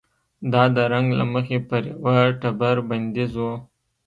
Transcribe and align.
دا 0.51 0.63
د 0.75 0.77
رنګ 0.93 1.07
له 1.19 1.25
مخې 1.33 1.57
پر 1.69 1.81
یوه 1.91 2.17
ټبر 2.41 2.75
بندیز 2.89 3.33
و. 3.37 3.43